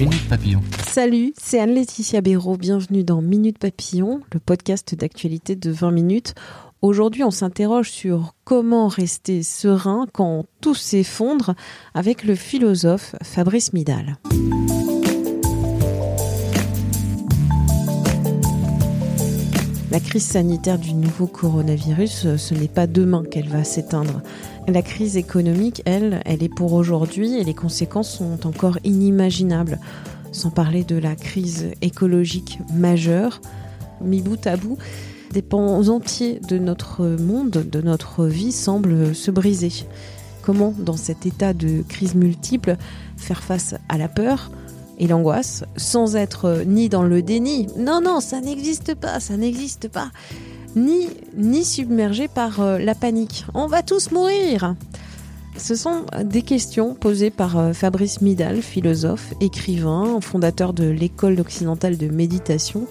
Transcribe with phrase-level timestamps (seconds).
[0.00, 0.62] Minute Papillon.
[0.88, 2.56] Salut, c'est Anne-Laetitia Béraud.
[2.56, 6.34] Bienvenue dans Minute Papillon, le podcast d'actualité de 20 minutes.
[6.80, 11.54] Aujourd'hui, on s'interroge sur comment rester serein quand tout s'effondre
[11.92, 14.16] avec le philosophe Fabrice Midal.
[19.90, 24.22] La crise sanitaire du nouveau coronavirus, ce n'est pas demain qu'elle va s'éteindre.
[24.68, 29.80] La crise économique, elle, elle est pour aujourd'hui et les conséquences sont encore inimaginables.
[30.30, 33.40] Sans parler de la crise écologique majeure,
[34.00, 34.78] mi bout à bout,
[35.32, 39.72] des pans entiers de notre monde, de notre vie semblent se briser.
[40.42, 42.76] Comment, dans cet état de crise multiple,
[43.16, 44.52] faire face à la peur,
[45.00, 49.88] et l'angoisse, sans être ni dans le déni, non, non, ça n'existe pas, ça n'existe
[49.88, 50.10] pas,
[50.76, 53.46] ni, ni submergé par euh, la panique.
[53.54, 54.76] On va tous mourir
[55.56, 61.98] ce sont des questions posées par euh, Fabrice Midal, philosophe, écrivain, fondateur de l'école occidentale
[61.98, 62.86] de méditation.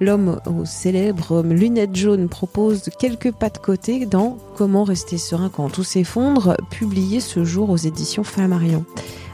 [0.00, 5.68] L'homme aux célèbres lunettes jaunes propose quelques pas de côté dans Comment rester serein quand
[5.68, 8.84] tout s'effondre, publié ce jour aux éditions Flammarion.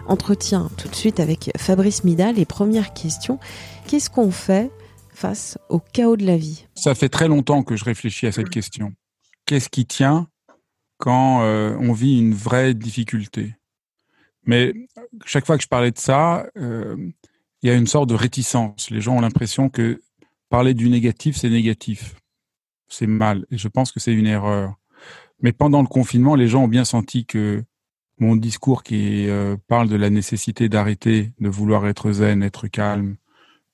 [0.07, 2.37] Entretien tout de suite avec Fabrice Midal.
[2.37, 3.39] Les premières questions.
[3.87, 4.71] Qu'est-ce qu'on fait
[5.13, 6.67] face au chaos de la vie?
[6.75, 8.93] Ça fait très longtemps que je réfléchis à cette question.
[9.47, 10.29] Qu'est-ce qui tient
[10.99, 13.55] quand euh, on vit une vraie difficulté?
[14.45, 14.73] Mais
[15.27, 16.97] chaque fois que je parlais de ça, euh,
[17.63, 18.91] il y a une sorte de réticence.
[18.91, 20.01] Les gens ont l'impression que
[20.49, 22.17] parler du négatif, c'est négatif.
[22.89, 23.47] C'est mal.
[23.51, 24.75] Et je pense que c'est une erreur.
[25.41, 27.65] Mais pendant le confinement, les gens ont bien senti que
[28.21, 33.17] mon discours qui euh, parle de la nécessité d'arrêter de vouloir être zen, être calme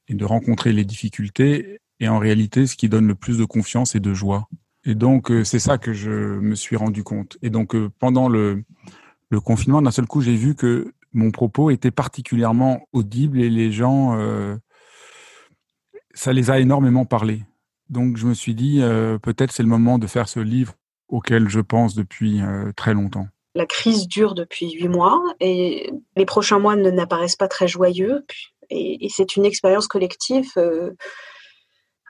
[0.09, 3.95] et de rencontrer les difficultés est en réalité ce qui donne le plus de confiance
[3.97, 4.49] et de joie.
[4.85, 7.37] Et donc euh, c'est ça que je me suis rendu compte.
[7.43, 8.63] Et donc euh, pendant le,
[9.31, 13.73] le confinement, d'un seul coup, j'ai vu que mon propos était particulièrement audible et les
[13.73, 14.19] gens,
[16.13, 17.43] ça les a énormément parlé.
[17.89, 18.83] Donc je me suis dit
[19.23, 20.75] peut-être c'est le moment de faire ce livre
[21.09, 22.43] auquel je pense depuis
[22.77, 23.29] très longtemps.
[23.57, 28.27] La crise dure depuis huit mois et les prochains mois ne n'apparaissent pas très joyeux.
[28.69, 30.91] Et, c'est une expérience collective euh,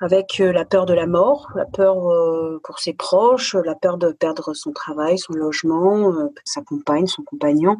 [0.01, 3.97] avec euh, la peur de la mort, la peur euh, pour ses proches, la peur
[3.97, 6.13] de perdre son travail, son logement,
[6.45, 7.77] sa compagne, son compagnon.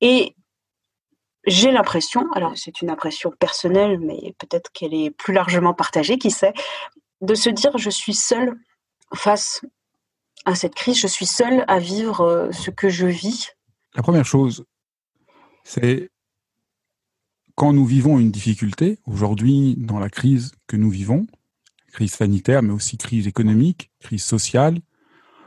[0.00, 0.34] Et
[1.44, 6.30] j'ai l'impression, alors c'est une impression personnelle, mais peut-être qu'elle est plus largement partagée, qui
[6.30, 6.54] sait,
[7.20, 8.56] de se dire je suis seule
[9.14, 9.60] face
[10.46, 13.50] à cette crise, je suis seule à vivre euh, ce que je vis
[13.94, 14.64] La première chose,
[15.64, 16.10] c'est
[17.56, 21.26] quand nous vivons une difficulté, aujourd'hui dans la crise que nous vivons,
[21.92, 24.78] crise sanitaire, mais aussi crise économique, crise sociale,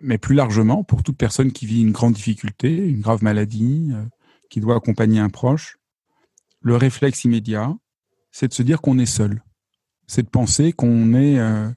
[0.01, 4.03] mais plus largement pour toute personne qui vit une grande difficulté, une grave maladie, euh,
[4.49, 5.77] qui doit accompagner un proche,
[6.61, 7.73] le réflexe immédiat,
[8.31, 9.43] c'est de se dire qu'on est seul.
[10.07, 11.69] C'est de penser qu'on est euh,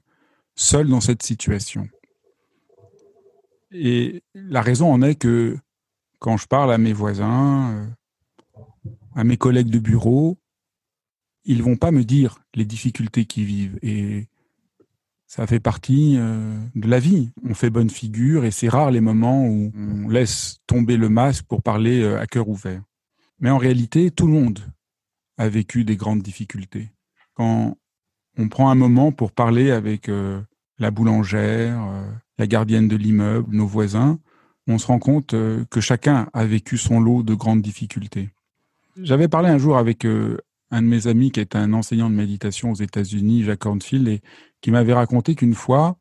[0.55, 1.87] seul dans cette situation.
[3.73, 5.57] Et la raison en est que
[6.19, 8.61] quand je parle à mes voisins, euh,
[9.15, 10.37] à mes collègues de bureau,
[11.43, 13.79] ils vont pas me dire les difficultés qu'ils vivent.
[13.81, 14.27] Et
[15.27, 17.31] ça fait partie euh, de la vie.
[17.43, 21.45] On fait bonne figure et c'est rare les moments où on laisse tomber le masque
[21.45, 22.81] pour parler euh, à cœur ouvert.
[23.39, 24.59] Mais en réalité, tout le monde
[25.37, 26.91] a vécu des grandes difficultés.
[27.33, 27.75] Quand
[28.37, 30.09] on prend un moment pour parler avec
[30.77, 31.83] la boulangère,
[32.37, 34.19] la gardienne de l'immeuble, nos voisins,
[34.67, 38.29] on se rend compte euh, que chacun a vécu son lot de grandes difficultés.
[39.01, 40.37] J'avais parlé un jour avec euh,
[40.71, 44.21] un de mes amis qui est un enseignant de méditation aux États-Unis, Jacques Hornfield, et
[44.61, 45.97] qui m'avait raconté qu'une fois,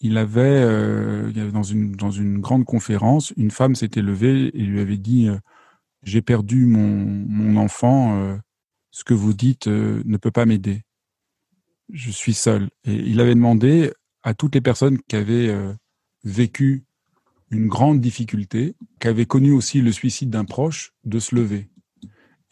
[0.00, 4.80] il avait, euh, dans, une, dans une grande conférence, une femme s'était levée et lui
[4.80, 5.28] avait dit
[6.02, 8.38] J'ai perdu mon, mon enfant,
[8.90, 10.82] ce que vous dites ne peut pas m'aider.
[11.92, 12.70] Je suis seul.
[12.84, 15.72] Et il avait demandé à toutes les personnes qui avaient euh,
[16.24, 16.84] vécu
[17.50, 21.68] une grande difficulté, qui avaient connu aussi le suicide d'un proche, de se lever.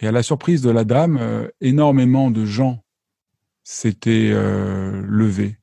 [0.01, 2.85] Et à la surprise de la dame, euh, énormément de gens
[3.65, 5.59] s'étaient euh, levés.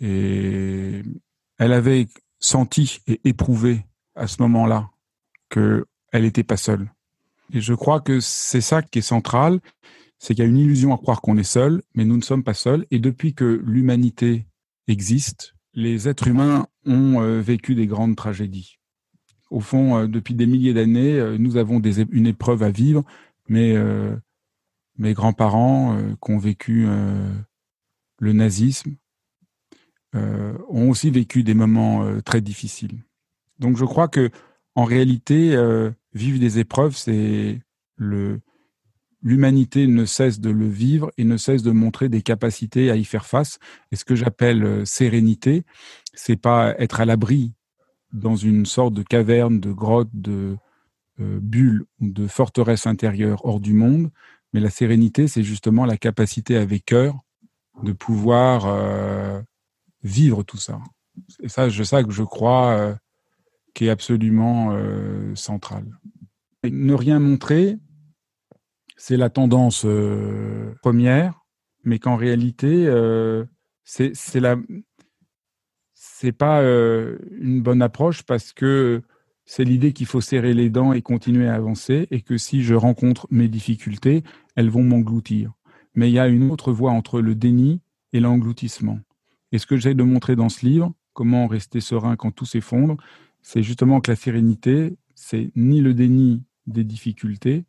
[0.00, 1.02] Et
[1.58, 2.08] elle avait
[2.40, 3.86] senti et éprouvé
[4.16, 4.90] à ce moment-là
[5.50, 6.90] qu'elle n'était pas seule.
[7.52, 9.60] Et je crois que c'est ça qui est central,
[10.18, 12.42] c'est qu'il y a une illusion à croire qu'on est seul, mais nous ne sommes
[12.42, 12.86] pas seuls.
[12.90, 14.46] Et depuis que l'humanité
[14.88, 18.78] existe, les êtres humains ont euh, vécu des grandes tragédies.
[19.50, 23.04] Au fond, euh, depuis des milliers d'années, euh, nous avons une épreuve à vivre,
[23.48, 23.76] mais
[24.96, 26.86] mes grands-parents qui ont vécu
[28.18, 28.96] le nazisme
[30.14, 33.04] ont aussi vécu des moments très difficiles.
[33.58, 34.30] Donc je crois que
[34.74, 35.54] en réalité,
[36.14, 37.60] vivre des épreuves, c'est
[37.96, 38.40] le
[39.24, 43.04] l'humanité ne cesse de le vivre et ne cesse de montrer des capacités à y
[43.04, 43.58] faire face.
[43.90, 45.64] Et ce que j'appelle euh, sérénité,
[46.12, 47.54] c'est pas être à l'abri
[48.12, 50.56] dans une sorte de caverne, de grotte, de
[51.20, 54.10] euh, bulle ou de forteresse intérieure hors du monde,
[54.52, 57.18] mais la sérénité, c'est justement la capacité avec cœur
[57.82, 59.40] de pouvoir euh,
[60.02, 60.78] vivre tout ça.
[61.40, 62.96] Et ça, je sais que je crois
[63.72, 64.76] qui est absolument
[65.34, 65.84] central.
[66.64, 67.78] ne rien montrer,
[68.96, 71.44] c'est la tendance euh, première,
[71.84, 73.44] mais qu'en réalité, euh,
[73.84, 74.56] c'est la
[75.92, 79.02] c'est pas euh, une bonne approche parce que
[79.44, 82.74] c'est l'idée qu'il faut serrer les dents et continuer à avancer et que si je
[82.74, 84.22] rencontre mes difficultés,
[84.56, 85.52] elles vont m'engloutir.
[85.94, 87.80] Mais il y a une autre voie entre le déni
[88.12, 89.00] et l'engloutissement.
[89.52, 92.96] Et ce que j'ai de montrer dans ce livre, comment rester serein quand tout s'effondre,
[93.42, 97.64] c'est justement que la sérénité, c'est ni le déni des difficultés,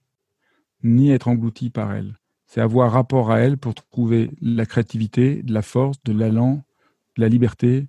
[0.83, 2.15] ni être englouti par elle.
[2.45, 6.63] C'est avoir rapport à elle pour trouver la créativité, de la force, de l'allant,
[7.17, 7.87] de la liberté,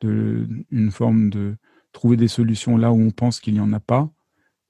[0.00, 1.56] de, une forme de
[1.92, 4.10] trouver des solutions là où on pense qu'il n'y en a pas.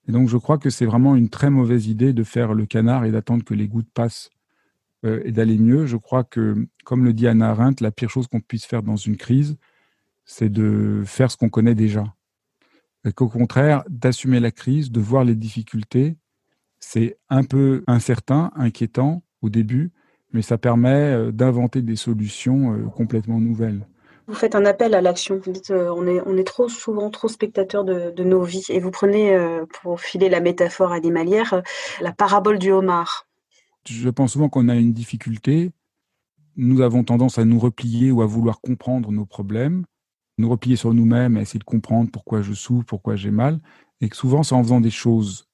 [0.06, 3.04] Et donc je crois que c'est vraiment une très mauvaise idée de faire le canard
[3.04, 4.30] et d'attendre que les gouttes passent
[5.04, 5.86] euh, et d'aller mieux.
[5.86, 8.96] Je crois que, comme le dit Anna Arendt, la pire chose qu'on puisse faire dans
[8.96, 9.56] une crise,
[10.24, 12.14] c'est de faire ce qu'on connaît déjà.
[13.06, 16.16] Et qu'au contraire, d'assumer la crise, de voir les difficultés
[16.86, 19.90] c'est un peu incertain, inquiétant au début,
[20.32, 23.86] mais ça permet euh, d'inventer des solutions euh, complètement nouvelles.
[24.26, 25.40] Vous faites un appel à l'action.
[25.42, 28.64] Vous dites euh, on, est, on est trop souvent trop spectateurs de, nos vies.
[28.68, 29.36] Et vous prenez,
[29.82, 31.62] pour filer la métaphore animalière,
[32.00, 33.26] la parabole du homard.
[33.86, 35.72] Je pense souvent qu'on a une difficulté.
[36.56, 39.84] Nous avons tendance à nous replier ou à vouloir comprendre nos problèmes,
[40.38, 43.60] nous replier sur nous-mêmes, à essayer de comprendre pourquoi je souffre, pourquoi j'ai mal.
[44.00, 45.48] Et que souvent, c'est en faisant des choses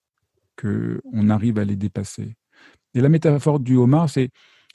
[0.61, 2.35] qu'on arrive à les dépasser.
[2.95, 4.31] Et la métaphore du homard, c'est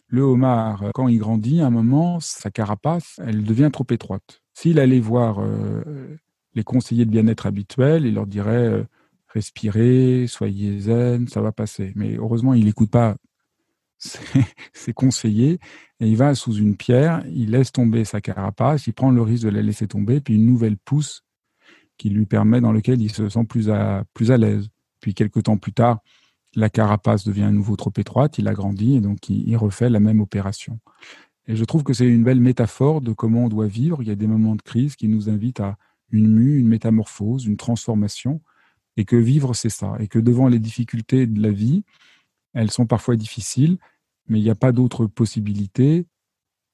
[0.07, 4.41] le homard, quand il grandit, à un moment, sa carapace, elle devient trop étroite.
[4.53, 6.15] S'il allait voir euh,
[6.53, 8.83] les conseillers de bien-être habituels, il leur dirait euh,
[9.27, 11.91] respirez, soyez zen, ça va passer.
[11.95, 13.15] Mais heureusement, il n'écoute pas
[14.73, 15.59] ses conseillers
[15.99, 19.45] et il va sous une pierre, il laisse tomber sa carapace, il prend le risque
[19.45, 21.23] de la laisser tomber, puis une nouvelle pousse
[21.97, 24.69] qui lui permet, dans lequel il se sent plus à, plus à l'aise.
[25.05, 25.99] Puis quelques temps plus tard,
[26.55, 30.19] la carapace devient à nouveau trop étroite, il agrandit et donc il, refait la même
[30.19, 30.79] opération.
[31.45, 34.01] Et je trouve que c'est une belle métaphore de comment on doit vivre.
[34.01, 35.77] Il y a des moments de crise qui nous invitent à
[36.09, 38.41] une mue, une métamorphose, une transformation,
[38.97, 39.93] et que vivre, c'est ça.
[39.99, 41.83] Et que devant les difficultés de la vie,
[42.55, 43.77] elles sont parfois difficiles,
[44.27, 46.07] mais il n'y a pas d'autre possibilité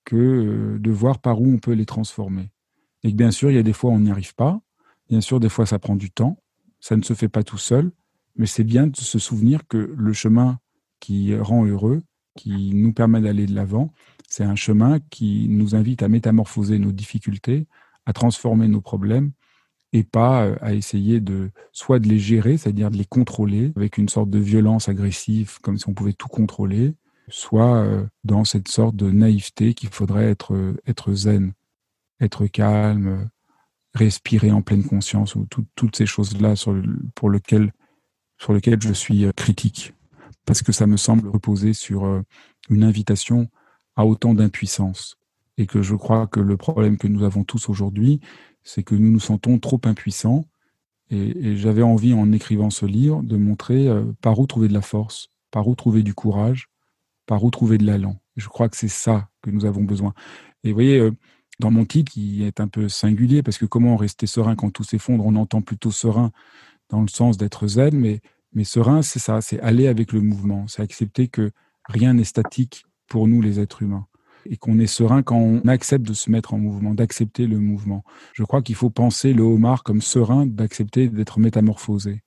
[0.05, 2.49] que euh, de voir par où on peut les transformer.
[3.03, 4.61] Et que bien sûr, il y a des fois, on n'y arrive pas.
[5.09, 6.41] Bien sûr, des fois, ça prend du temps.
[6.79, 7.91] Ça ne se fait pas tout seul
[8.35, 10.59] mais c'est bien de se souvenir que le chemin
[10.99, 12.01] qui rend heureux,
[12.35, 13.91] qui nous permet d'aller de l'avant,
[14.27, 17.67] c'est un chemin qui nous invite à métamorphoser nos difficultés,
[18.05, 19.31] à transformer nos problèmes
[19.93, 23.97] et pas euh, à essayer de soit de les gérer, c'est-à-dire de les contrôler avec
[23.97, 26.95] une sorte de violence agressive comme si on pouvait tout contrôler,
[27.27, 31.53] soit euh, dans cette sorte de naïveté qu'il faudrait être, euh, zen,
[32.21, 33.29] être calme,
[33.93, 35.45] respirer en pleine conscience, ou
[35.75, 36.53] toutes ces choses-là
[37.15, 37.73] pour lesquelles
[38.41, 39.93] sur lequel je suis euh, critique,
[40.45, 42.23] parce que ça me semble reposer sur euh,
[42.69, 43.49] une invitation
[43.95, 45.17] à autant d'impuissance.
[45.57, 48.19] Et que je crois que le problème que nous avons tous aujourd'hui,
[48.63, 50.45] c'est que nous nous sentons trop impuissants.
[51.11, 54.81] Et, j'avais envie, en écrivant ce livre, de montrer euh, par où trouver de la
[54.81, 56.69] force, par où trouver du courage,
[57.27, 58.17] par où trouver de l'allant.
[58.37, 60.13] Je crois que c'est ça que nous avons besoin.
[60.63, 61.11] Et vous voyez,
[61.59, 64.83] dans mon titre, qui est un peu singulier, parce que comment rester serein quand tout
[64.83, 66.31] s'effondre, on entend plutôt serein
[66.91, 68.21] dans le sens d'être zen, mais,
[68.53, 71.51] mais serein, c'est ça, c'est aller avec le mouvement, c'est accepter que
[71.85, 74.07] rien n'est statique pour nous les êtres humains
[74.49, 78.03] et qu'on est serein quand on accepte de se mettre en mouvement, d'accepter le mouvement.
[78.33, 82.23] Je crois qu'il faut penser le homard comme serein, d'accepter d'être métamorphosé.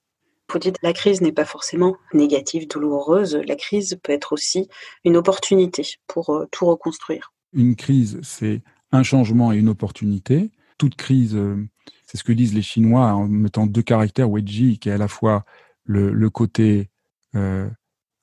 [0.51, 3.35] Vous dites la crise n'est pas forcément négative, douloureuse.
[3.47, 4.69] La crise peut être aussi
[5.03, 7.33] une opportunité pour euh, tout reconstruire.
[7.53, 10.51] Une crise, c'est un changement et une opportunité.
[10.77, 11.67] Toute crise, euh,
[12.15, 15.09] C'est ce que disent les Chinois en mettant deux caractères, Weiji, qui est à la
[15.09, 15.43] fois
[15.83, 16.89] le, côté
[17.35, 17.69] euh,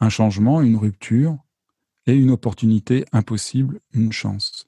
[0.00, 1.37] un changement, une rupture,
[2.06, 4.66] et une opportunité impossible, une chance.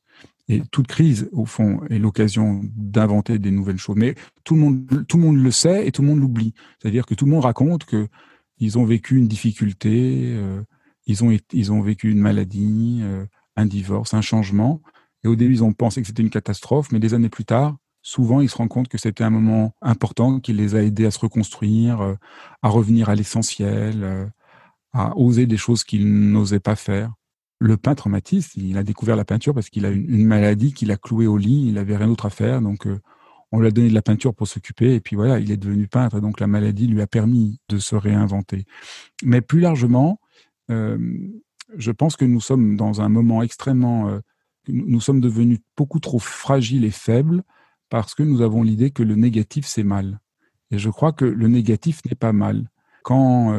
[0.48, 3.96] Et toute crise, au fond, est l'occasion d'inventer des nouvelles choses.
[3.96, 4.14] Mais
[4.44, 6.52] tout le monde, tout le monde le sait et tout le monde l'oublie.
[6.78, 8.08] C'est-à-dire que tout le monde raconte que
[8.58, 10.62] ils ont vécu une difficulté, euh,
[11.06, 13.24] ils ont ils ont vécu une maladie, euh,
[13.56, 14.82] un divorce, un changement.
[15.24, 17.78] Et au début, ils ont pensé que c'était une catastrophe, mais des années plus tard,
[18.04, 21.10] souvent, ils se rendent compte que c'était un moment important qui les a aidés à
[21.10, 22.14] se reconstruire, euh,
[22.62, 24.30] à revenir à l'essentiel,
[24.92, 27.10] à oser des choses qu'ils n'osaient pas faire
[27.64, 30.90] le peintre Matisse, il a découvert la peinture parce qu'il a une, une maladie qu'il
[30.90, 33.00] a cloué au lit, il avait rien d'autre à faire, donc euh,
[33.52, 35.86] on lui a donné de la peinture pour s'occuper, et puis voilà, il est devenu
[35.86, 38.66] peintre, donc la maladie lui a permis de se réinventer.
[39.22, 40.20] Mais plus largement,
[40.70, 40.98] euh,
[41.76, 44.20] je pense que nous sommes dans un moment extrêmement, euh,
[44.68, 47.42] nous sommes devenus beaucoup trop fragiles et faibles
[47.90, 50.20] parce que nous avons l'idée que le négatif c'est mal.
[50.70, 52.68] Et je crois que le négatif n'est pas mal.
[53.02, 53.54] Quand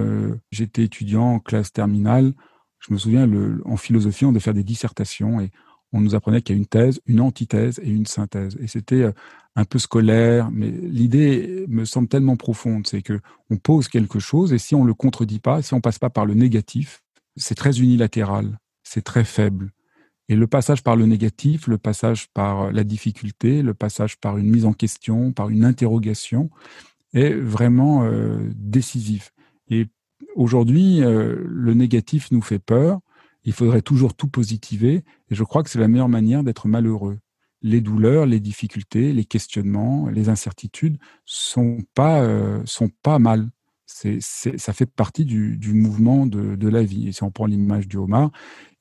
[0.51, 2.33] j'étais étudiant en classe terminale,
[2.79, 3.29] je me souviens,
[3.65, 5.51] en philosophie, on devait faire des dissertations et
[5.95, 8.57] on nous apprenait qu'il y a une thèse, une antithèse et une synthèse.
[8.59, 9.11] Et c'était euh,
[9.55, 14.51] un peu scolaire, mais l'idée me semble tellement profonde, c'est que on pose quelque chose
[14.51, 17.01] et si on le contredit pas, si on passe pas par le négatif,
[17.37, 19.71] c'est très unilatéral, c'est très faible.
[20.27, 24.49] Et le passage par le négatif, le passage par la difficulté, le passage par une
[24.49, 26.49] mise en question, par une interrogation,
[27.13, 29.31] est vraiment euh, décisif.
[29.69, 29.87] Et
[30.35, 32.99] Aujourd'hui, euh, le négatif nous fait peur.
[33.45, 35.03] Il faudrait toujours tout positiver.
[35.29, 37.19] Et je crois que c'est la meilleure manière d'être malheureux.
[37.61, 43.49] Les douleurs, les difficultés, les questionnements, les incertitudes sont pas euh, sont pas mal.
[43.85, 47.07] Ça fait partie du, mouvement de, de, la vie.
[47.07, 48.31] Et si on prend l'image du homard,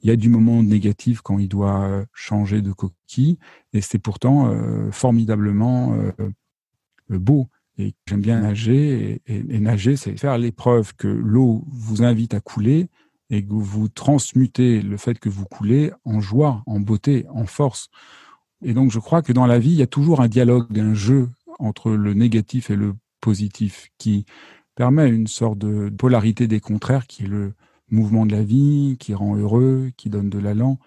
[0.01, 3.39] il y a du moment négatif quand il doit euh, changer de coquille,
[3.73, 6.31] et c'est pourtant euh, formidablement euh,
[7.09, 7.49] beau.
[7.79, 9.23] Et j'aime bien nager.
[9.27, 12.89] Et, et, nager, c'est faire l'épreuve que l'eau vous invite à couler
[13.31, 17.89] et que vous transmutez le fait que vous coulez en joie, en beauté, en force.
[18.63, 20.95] Et donc, je crois que dans la vie, il y a toujours un dialogue, un
[20.95, 24.25] jeu entre le négatif et le positif qui
[24.75, 27.55] permet une sorte de polarité des contraires qui est le
[27.91, 30.79] mouvement de la vie, qui rend heureux, qui donne de l'allant.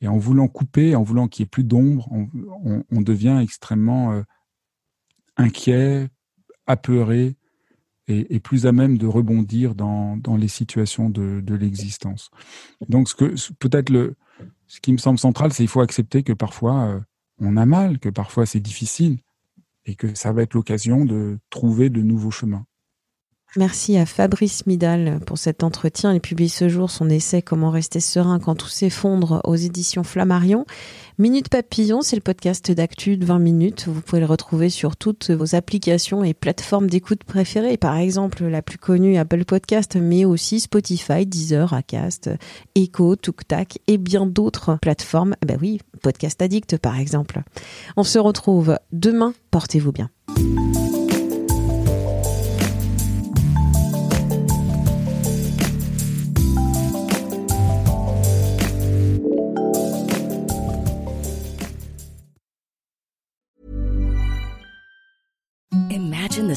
[0.00, 2.08] Et en voulant couper, en voulant qu'il n'y ait plus d'ombre,
[2.90, 4.22] on, devient extrêmement euh,
[5.36, 6.08] inquiet,
[6.66, 7.36] apeuré
[8.06, 12.30] et, plus à même de rebondir dans, les situations de, de l'existence.
[12.88, 14.14] Donc, ce que peut-être le
[14.68, 17.00] ce qui me semble central, c'est qu'il faut accepter que parfois euh,
[17.40, 19.18] on a mal, que parfois c'est difficile,
[19.86, 22.66] et que ça va être l'occasion de trouver de nouveaux chemins.
[23.56, 26.12] Merci à Fabrice Midal pour cet entretien.
[26.12, 30.66] Il publie ce jour son essai Comment rester serein quand tout s'effondre aux éditions Flammarion.
[31.16, 33.86] Minute Papillon, c'est le podcast d'actu de 20 minutes.
[33.88, 37.78] Vous pouvez le retrouver sur toutes vos applications et plateformes d'écoute préférées.
[37.78, 42.30] Par exemple, la plus connue Apple Podcast, mais aussi Spotify, Deezer, Acast,
[42.74, 45.36] Echo, TukTak et bien d'autres plateformes.
[45.44, 47.40] Ben oui, Podcast Addict par exemple.
[47.96, 49.32] On se retrouve demain.
[49.50, 50.10] Portez-vous bien.